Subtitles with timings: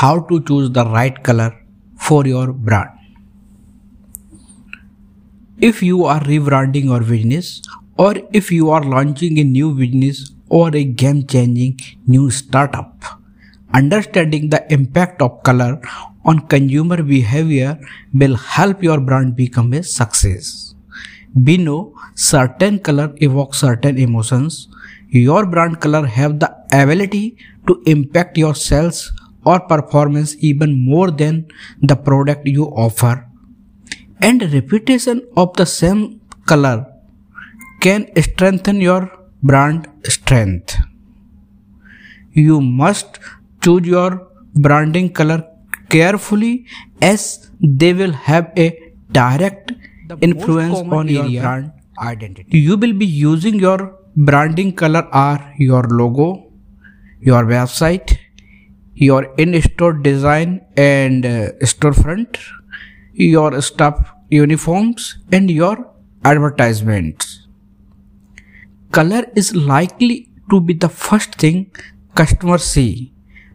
[0.00, 1.50] how to choose the right color
[1.98, 2.88] for your brand.
[5.60, 7.60] If you are rebranding your business
[7.98, 13.04] or if you are launching a new business or a game changing new startup,
[13.74, 15.78] understanding the impact of color
[16.24, 17.78] on consumer behavior
[18.14, 20.74] will help your brand become a success.
[21.34, 24.68] We know certain color evoke certain emotions.
[25.10, 27.36] Your brand color have the ability
[27.66, 29.12] to impact your sales
[29.44, 31.46] or performance even more than
[31.80, 33.26] the product you offer.
[34.20, 36.86] And repetition of the same color
[37.80, 39.10] can strengthen your
[39.42, 40.76] brand strength.
[42.32, 43.18] You must
[43.62, 45.44] choose your branding color
[45.88, 46.66] carefully
[47.00, 48.78] as they will have a
[49.10, 49.72] direct
[50.20, 52.58] influence on your brand identity.
[52.58, 56.50] You will be using your branding color are your logo,
[57.20, 58.18] your website,
[59.00, 62.38] your in-store design and uh, storefront,
[63.14, 65.90] your staff uniforms and your
[66.22, 67.48] advertisements.
[68.92, 71.72] Color is likely to be the first thing
[72.14, 73.14] customers see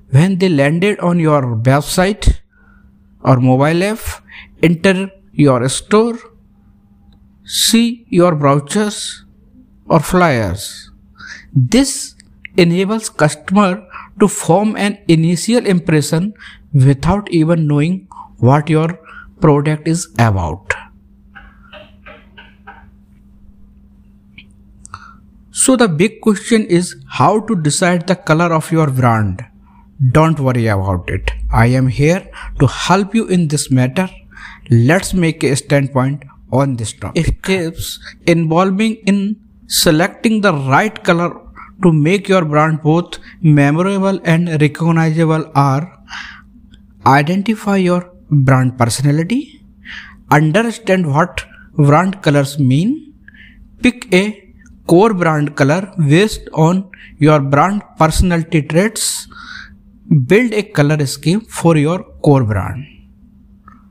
[0.09, 2.39] when they landed on your website
[3.22, 4.00] or mobile app,
[4.64, 6.17] enter your store,
[7.44, 9.25] see your brochures
[9.88, 10.89] or flyers.
[11.53, 12.16] This
[12.58, 13.84] enables customer
[14.19, 16.33] to form an initial impression
[16.73, 18.99] without even knowing what your
[19.39, 20.73] product is about.
[25.52, 29.44] So the big question is how to decide the color of your brand.
[30.11, 31.31] Don't worry about it.
[31.52, 32.29] I am here
[32.59, 34.09] to help you in this matter.
[34.69, 37.38] Let's make a standpoint on this topic.
[37.45, 41.41] Steps involving in selecting the right color
[41.84, 45.92] to make your brand both memorable and recognizable are
[47.06, 49.62] identify your brand personality,
[50.31, 53.14] understand what brand colors mean,
[53.81, 54.53] pick a
[54.88, 59.28] core brand color based on your brand personality traits
[60.28, 62.85] build a color scheme for your core brand.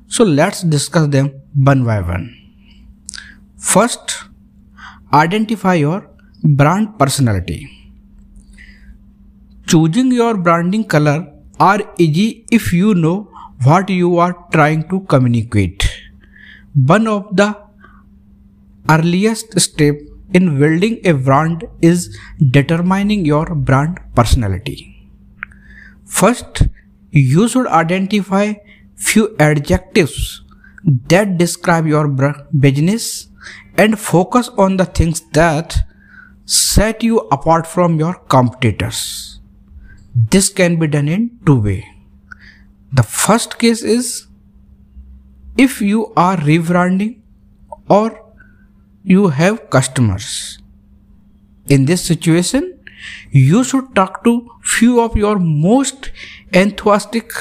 [0.06, 2.34] So let's discuss them one by one.
[3.56, 4.25] First,
[5.12, 6.09] identify your
[6.43, 7.74] brand personality.
[9.75, 13.29] Choosing your branding color are easy if you know
[13.65, 15.83] what you are trying to communicate.
[16.75, 17.57] One of the
[18.89, 19.97] earliest step
[20.33, 22.17] in building a brand is
[22.53, 25.11] determining your brand personality.
[26.05, 26.69] First,
[27.11, 28.55] you should identify
[28.95, 30.43] few adjectives
[31.09, 32.06] that describe your
[32.61, 33.27] business
[33.77, 35.79] and focus on the things that
[36.45, 39.34] set you apart from your competitors.
[40.14, 41.84] This can be done in two ways.
[42.92, 44.28] The first case is
[45.56, 47.20] if you are rebranding
[47.88, 48.25] or
[49.02, 50.58] you have customers.
[51.66, 52.78] In this situation,
[53.30, 56.12] you should talk to few of your most
[56.52, 57.32] enthusiastic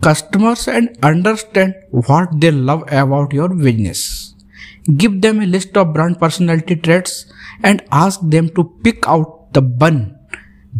[0.00, 4.34] customers and understand what they love about your business.
[4.96, 7.26] Give them a list of brand personality traits
[7.62, 10.19] and ask them to pick out the one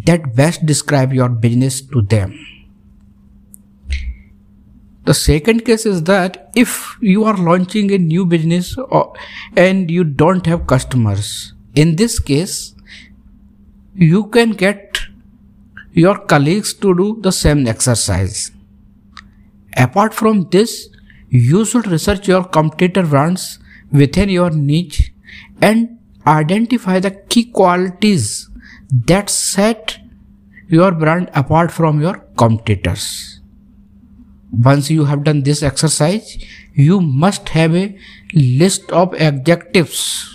[0.05, 2.37] that best describe your business to them.
[5.03, 9.13] The second case is that if you are launching a new business or,
[9.57, 12.75] and you don't have customers, in this case,
[13.95, 14.99] you can get
[15.93, 18.51] your colleagues to do the same exercise.
[19.75, 20.89] Apart from this,
[21.29, 23.57] you should research your competitor brands
[23.91, 25.11] within your niche
[25.61, 25.97] and
[26.27, 28.50] identify the key qualities
[28.91, 29.99] that set
[30.67, 33.39] your brand apart from your competitors.
[34.51, 36.37] Once you have done this exercise,
[36.73, 37.97] you must have a
[38.33, 40.31] list of adjectives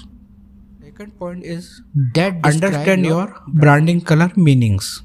[0.96, 1.82] second point is
[2.14, 5.02] that understand your, your branding color meanings.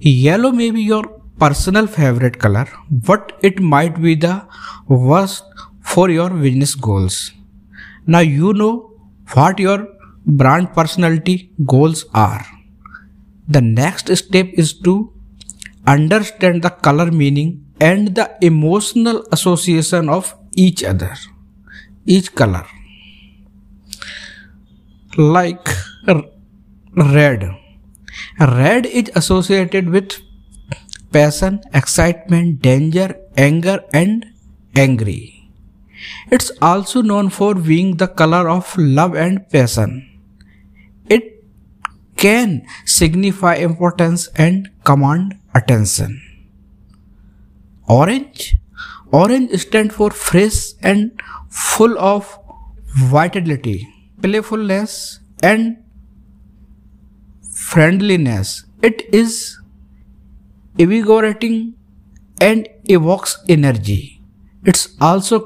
[0.00, 1.04] Yellow may be your
[1.38, 4.46] personal favorite color, but it might be the
[4.88, 5.44] worst
[5.80, 7.32] for your business goals.
[8.06, 8.90] Now you know
[9.32, 9.88] what your
[10.26, 12.44] brand personality goals are.
[13.48, 15.12] The next step is to
[15.86, 21.14] understand the color meaning and the emotional association of each other,
[22.06, 22.64] each color
[25.16, 25.68] like
[26.96, 27.50] red.
[28.38, 30.12] Red is associated with
[31.12, 34.26] passion, excitement, danger, anger, and
[34.74, 35.50] angry.
[36.30, 40.11] It's also known for being the color of love and passion.
[42.22, 46.20] Can signify importance and command attention.
[47.88, 48.56] Orange.
[49.10, 51.20] Orange stands for fresh and
[51.50, 52.38] full of
[52.96, 53.88] vitality,
[54.22, 55.78] playfulness, and
[57.52, 58.64] friendliness.
[58.82, 59.58] It is
[60.78, 61.74] invigorating
[62.40, 64.22] and evokes energy.
[64.64, 65.40] It's also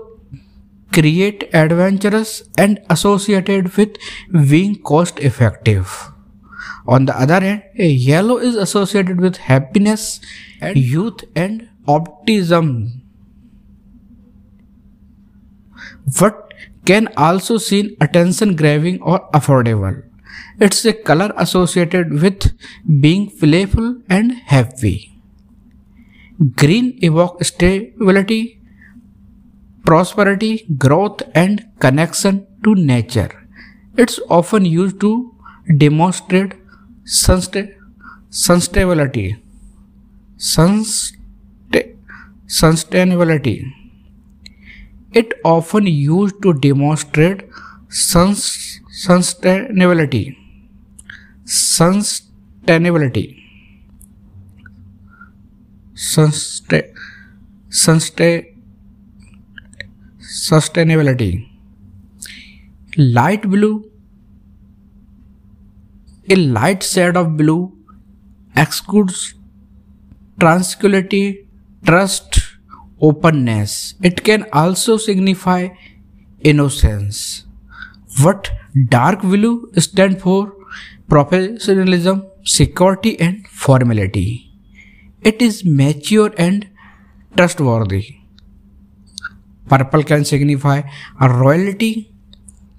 [0.92, 3.96] create adventurous and associated with
[4.50, 6.12] being cost effective.
[6.88, 10.20] On the other hand, a yellow is associated with happiness
[10.60, 13.02] and youth and optimism.
[16.20, 16.52] But
[16.84, 20.02] can also seem attention grabbing or affordable.
[20.60, 22.52] It's a color associated with
[23.00, 25.12] being playful and happy.
[26.54, 28.60] Green evokes stability,
[29.84, 33.30] prosperity, growth, and connection to nature.
[33.96, 35.34] It's often used to
[35.76, 36.54] demonstrate
[37.06, 39.36] sustainability.
[42.48, 43.72] Sustainability.
[45.12, 47.44] It often used to demonstrate
[47.88, 50.36] sustainability.
[51.44, 53.42] Sustainability.
[60.20, 61.48] Sustainability.
[62.96, 63.90] Light blue
[66.28, 67.72] a light shade of blue
[68.56, 69.34] excludes
[70.40, 71.46] tranquility,
[71.84, 72.40] trust,
[73.00, 73.94] openness.
[74.02, 75.68] It can also signify
[76.40, 77.44] innocence.
[78.22, 78.50] What
[78.88, 80.52] dark blue stands for
[81.08, 84.50] professionalism, security and formality.
[85.22, 86.68] It is mature and
[87.36, 88.16] trustworthy.
[89.68, 90.82] Purple can signify
[91.20, 92.12] royalty,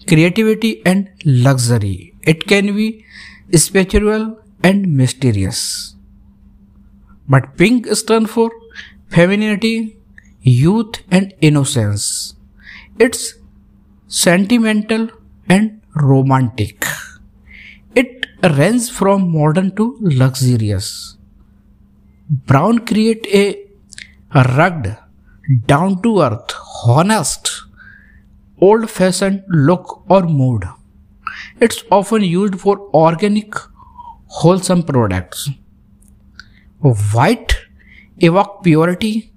[0.08, 2.16] creativity and luxury.
[2.22, 3.06] It can be
[3.54, 5.96] spiritual and mysterious.
[7.30, 8.52] But pink stands for
[9.10, 9.98] femininity,
[10.42, 12.36] youth and innocence.
[13.00, 13.36] It's
[14.08, 15.10] sentimental
[15.50, 16.86] and romantic.
[17.96, 21.18] It ranges from modern to luxurious.
[22.30, 23.66] Brown create a
[24.34, 24.98] rugged,
[25.66, 26.54] down to earth,
[26.86, 27.64] honest,
[28.60, 30.66] old fashioned look or mood.
[31.60, 33.54] It's often used for organic,
[34.28, 35.50] wholesome products.
[36.80, 37.56] White
[38.20, 39.32] evoke purity,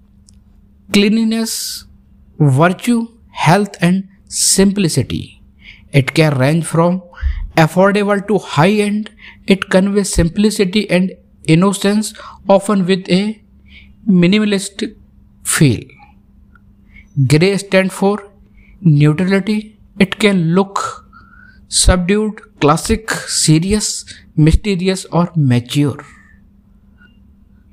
[0.92, 1.84] cleanliness,
[2.38, 5.42] virtue, health, and simplicity.
[5.92, 7.02] It can range from
[7.56, 9.10] affordable to high end.
[9.46, 11.12] It conveys simplicity and
[11.44, 12.14] innocence,
[12.48, 13.42] often with a
[14.08, 14.96] minimalistic
[15.42, 15.80] feel.
[17.26, 18.30] Gray stands for
[18.80, 19.78] neutrality.
[19.98, 20.99] It can look
[21.70, 24.04] subdued, classic, serious,
[24.36, 26.04] mysterious, or mature.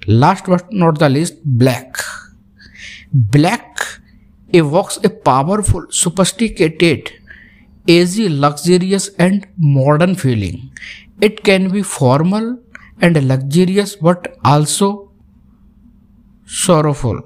[0.08, 1.98] Last but not the least, black.
[3.12, 3.82] Black
[4.54, 7.12] evokes a powerful, sophisticated,
[7.88, 10.72] easy, luxurious, and modern feeling.
[11.20, 12.60] It can be formal
[13.02, 15.12] and luxurious, but also
[16.46, 17.20] sorrowful.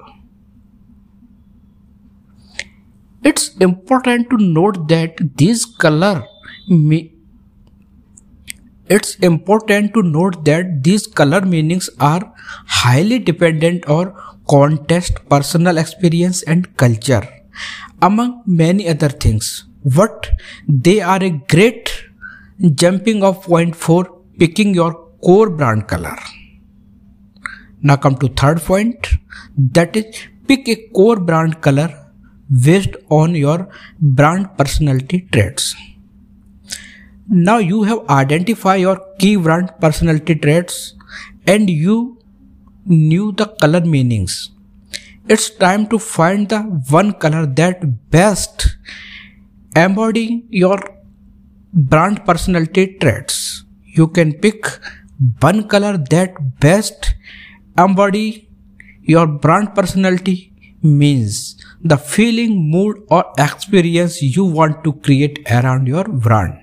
[3.24, 6.26] It's important to note that these color
[8.88, 12.34] it's important to note that these color meanings are
[12.68, 14.14] highly dependent on
[14.50, 17.28] context, personal experience, and culture,
[18.02, 19.66] among many other things.
[19.84, 20.30] But
[20.68, 21.92] they are a great
[22.76, 26.18] jumping off point for picking your core brand color.
[27.82, 29.08] Now come to third point
[29.58, 31.90] that is pick a core brand color
[32.64, 35.76] based on your brand personality traits.
[37.34, 40.96] Now you have identified your key brand personality traits
[41.48, 42.20] and you
[42.86, 44.52] knew the color meanings.
[45.30, 46.60] It's time to find the
[46.90, 48.76] one color that best
[49.78, 50.78] embody your
[51.74, 53.64] brand personality traits.
[53.86, 54.66] You can pick
[55.40, 57.16] one color that best
[57.78, 58.50] embody
[59.04, 60.52] your brand personality
[60.84, 66.58] means the feeling, mood or experience you want to create around your brand.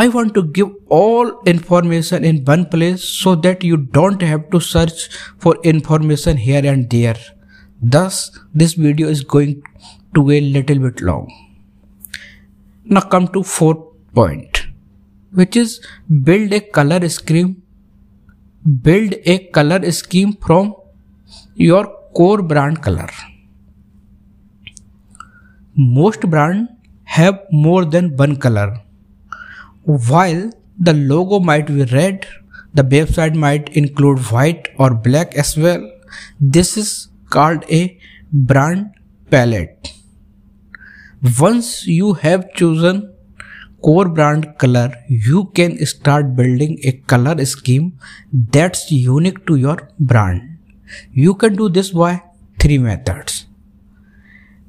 [0.00, 4.60] I want to give all information in one place so that you don't have to
[4.60, 7.16] search for information here and there.
[7.82, 9.60] Thus, this video is going
[10.14, 11.26] to a little bit long.
[12.84, 14.68] Now come to fourth point,
[15.32, 15.80] which is
[16.22, 17.62] build a color scheme.
[18.82, 20.74] Build a color scheme from
[21.56, 23.08] your core brand color.
[25.74, 26.68] Most brand
[27.02, 28.80] have more than one color
[29.88, 32.26] while the logo might be red,
[32.74, 35.84] the website might include white or black as well.
[36.54, 36.90] this is
[37.34, 37.98] called a
[38.50, 38.84] brand
[39.30, 39.92] palette.
[41.40, 43.12] Once you have chosen
[43.82, 47.92] core brand color, you can start building a color scheme
[48.56, 50.58] that's unique to your brand.
[51.12, 52.22] You can do this by
[52.58, 53.46] three methods.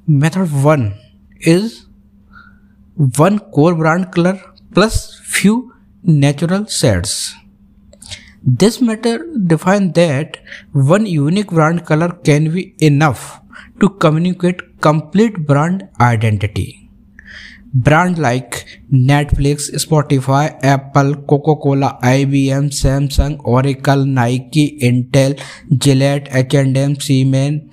[0.08, 0.94] Method 1
[1.42, 1.86] is
[3.26, 4.40] one core brand color
[4.80, 7.14] plus few natural shades.
[8.60, 9.16] This matter
[9.52, 10.38] defines that
[10.72, 13.42] one unique brand color can be enough
[13.82, 16.90] to communicate complete brand identity.
[17.74, 25.38] Brand like Netflix, Spotify, Apple, Coca-Cola, IBM, Samsung, Oracle, Nike, Intel,
[25.78, 27.70] Gillette, H&M, Siemens,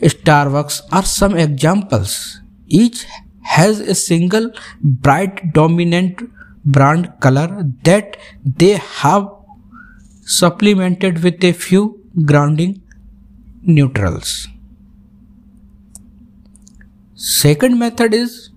[0.00, 2.40] Starbucks are some examples.
[2.66, 3.06] Each
[3.42, 6.22] has a single bright dominant
[6.64, 9.28] brand color that they have
[10.24, 12.80] supplemented with a few grounding
[13.62, 14.48] neutrals.
[17.14, 18.50] Second method is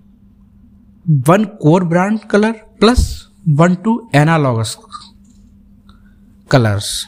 [1.24, 4.76] one core brand color plus one to analogous
[6.48, 7.06] colors.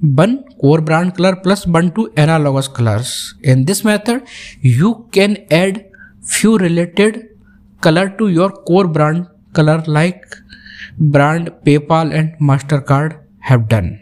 [0.00, 3.34] One core brand color plus one to analogous colors.
[3.42, 4.24] In this method,
[4.60, 5.91] you can add
[6.22, 7.28] few related
[7.80, 10.24] color to your core brand color like
[10.98, 14.00] brand PayPal and MasterCard have done.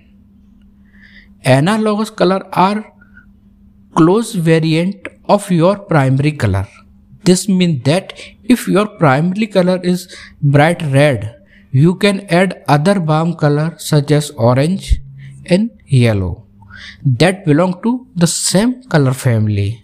[1.45, 2.93] Analogous color are
[3.95, 6.67] close variant of your primary color.
[7.25, 8.13] This means that
[8.45, 11.37] if your primary color is bright red,
[11.71, 15.01] you can add other balm color such as orange
[15.47, 16.47] and yellow
[17.05, 19.83] that belong to the same color family.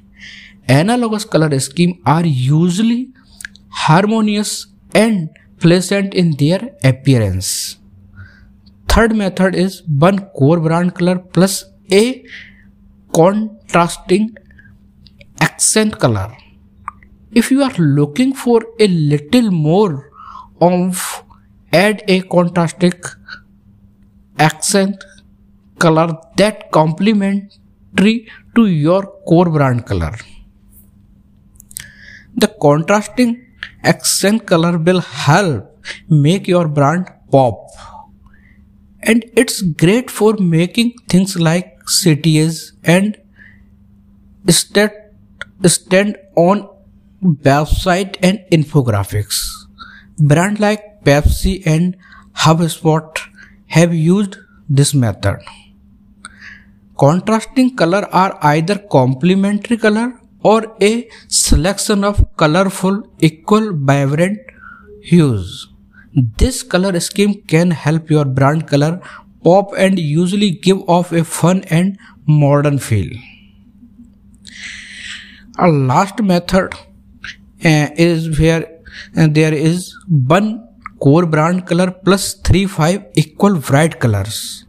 [0.68, 3.11] Analogous color scheme are usually
[3.68, 5.30] harmonious and
[5.61, 7.78] pleasant in their appearance.
[8.88, 12.25] Third method is one core brand color plus a
[13.14, 14.37] contrasting
[15.40, 16.37] accent color.
[17.32, 20.11] If you are looking for a little more
[20.61, 21.23] of
[21.73, 22.94] add a contrasting
[24.38, 25.04] accent
[25.78, 30.12] color that complementary to your core brand color.
[32.37, 33.47] The contrasting
[33.83, 37.69] accent color will help make your brand pop.
[39.02, 43.16] And it's great for making things like CTAs and
[44.49, 44.93] stand,
[45.64, 46.69] stand on
[47.23, 49.40] website and infographics.
[50.19, 51.97] Brand like Pepsi and
[52.35, 53.19] HubSpot
[53.69, 54.37] have used
[54.69, 55.38] this method.
[56.99, 64.38] Contrasting color are either complementary color or a selection of colorful, equal, vibrant
[65.02, 65.69] hues.
[66.14, 69.00] This color scheme can help your brand color
[69.45, 73.11] pop and usually give off a fun and modern feel.
[75.59, 76.75] A last method
[77.64, 78.64] uh, is where
[79.16, 80.69] uh, there is one
[81.00, 84.64] core brand color plus 3 5 equal bright colors.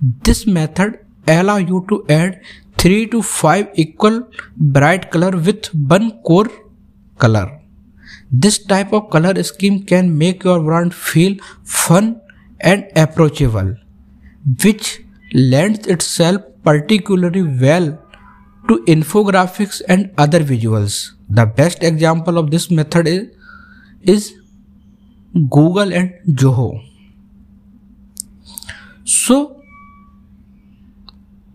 [0.00, 2.40] This method allow you to add
[2.78, 5.66] 3 to 5 equal bright color with
[5.96, 6.48] one core
[7.18, 7.60] color.
[8.30, 12.20] This type of color scheme can make your brand feel fun
[12.60, 13.76] and approachable,
[14.62, 15.00] which
[15.32, 17.98] lends itself particularly well
[18.68, 21.12] to infographics and other visuals.
[21.28, 23.28] The best example of this method is,
[24.02, 24.34] is
[25.50, 26.82] Google and Zoho.
[29.04, 29.56] So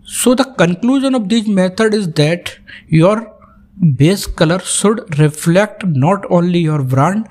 [0.03, 3.34] so the conclusion of this method is that your
[3.80, 7.28] base color should reflect not only your brand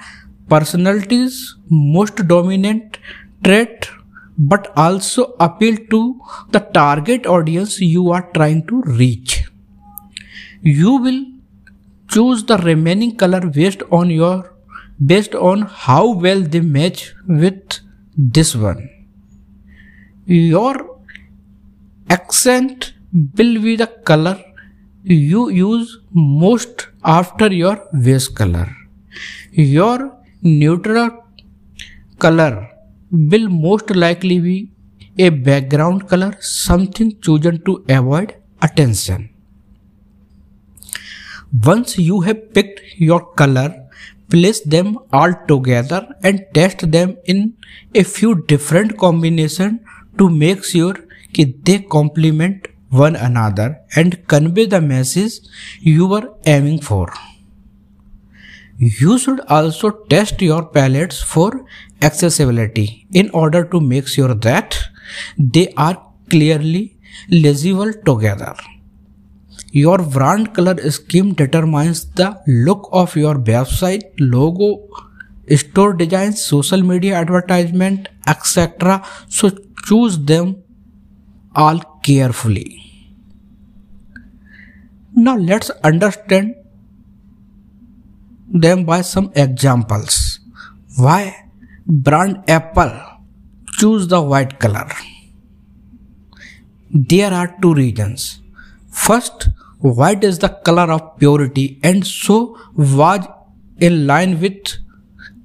[0.49, 2.99] personality's most dominant
[3.45, 3.89] trait
[4.39, 6.21] but also appeal to
[6.51, 9.45] the target audience you are trying to reach.
[10.63, 11.25] You will
[12.09, 14.55] choose the remaining color based on your
[15.05, 17.81] based on how well they match with
[18.17, 18.89] this one.
[20.27, 20.99] Your
[22.09, 22.95] accent
[23.37, 24.43] will be the color
[25.05, 28.69] you use most after your base color.
[29.53, 31.25] Your neutral
[32.19, 32.69] color
[33.11, 34.71] will most likely be
[35.19, 39.31] a background color, something chosen to avoid attention.
[41.65, 43.75] Once you have picked your color,
[44.29, 47.55] place them all together and test them in
[47.95, 49.81] a few different combinations
[50.19, 50.95] to make sure
[51.35, 55.41] that they complement one another and convey the message
[55.81, 57.13] you were aiming for.
[58.79, 61.65] You should also test your palettes for
[62.03, 64.79] accessibility in order to make sure that
[65.39, 66.97] they are clearly
[67.31, 68.55] legible together.
[69.73, 74.89] Your brand color scheme determines the look of your website, logo,
[75.57, 79.05] store designs, social media advertisement, etc.
[79.29, 79.51] So
[79.85, 80.63] choose them
[81.55, 82.77] all carefully.
[85.15, 86.55] Now let's understand
[88.49, 90.41] them by some examples.
[90.97, 91.49] Why
[91.87, 92.93] brand Apple
[93.79, 94.89] choose the white color?
[96.91, 98.41] There are two reasons.
[98.91, 103.27] First, white is the color of purity and so was
[103.79, 104.79] in line with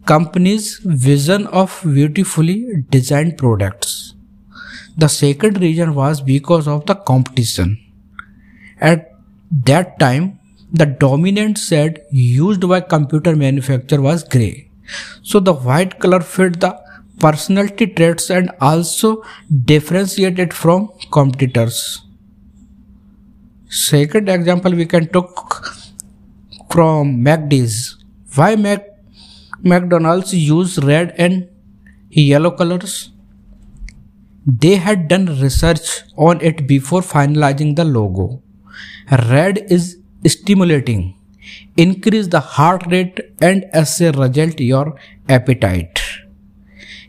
[0.05, 4.14] company's vision of beautifully designed products.
[4.97, 7.79] The second reason was because of the competition.
[8.79, 9.13] At
[9.65, 10.39] that time,
[10.71, 14.69] the dominant shade used by computer manufacturer was gray.
[15.21, 16.79] So the white color fit the
[17.19, 19.23] personality traits and also
[19.65, 22.01] differentiated from competitors.
[23.69, 25.25] Second example we can take
[26.69, 27.97] from McD's.
[28.35, 28.85] Why Mac
[29.61, 31.49] McDonald's use red and
[32.09, 33.11] yellow colors?
[34.45, 38.41] They had done research on it before finalizing the logo.
[39.11, 41.15] Red is stimulating,
[41.77, 44.95] increase the heart rate and as a result your
[45.27, 45.99] appetite.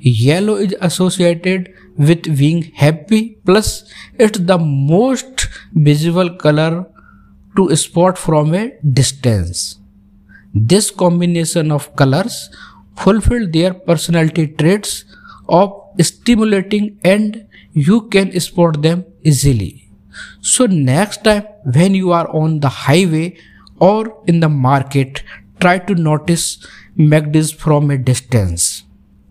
[0.01, 6.87] Yellow is associated with being happy plus it's the most visible color
[7.57, 9.79] to spot from a distance.
[10.55, 12.51] This combination of colors
[12.97, 15.05] fulfill their personality traits
[15.49, 19.89] of stimulating and you can spot them easily.
[20.41, 23.37] So next time when you are on the highway
[23.79, 25.23] or in the market,
[25.61, 28.86] try to notice McD's from a distance.